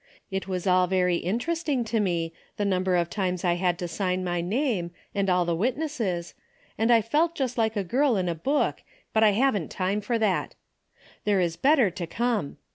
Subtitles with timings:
[0.31, 4.23] It was all very interesting to me, the number of times I had to sign
[4.23, 6.33] my name, and all the witnesses,
[6.75, 8.81] and I felt just like a girl in a book,
[9.13, 10.55] but I haven't time for that.
[11.23, 12.57] There is better to come.